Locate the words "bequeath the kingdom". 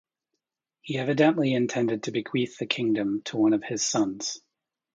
2.11-3.21